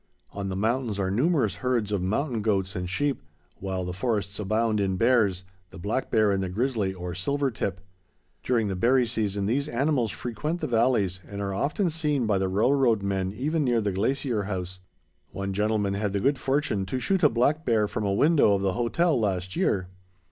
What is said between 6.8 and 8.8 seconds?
or silver tip. During the